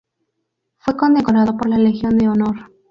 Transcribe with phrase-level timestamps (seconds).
[0.79, 2.71] Fue condecorado por la Legión de Honor.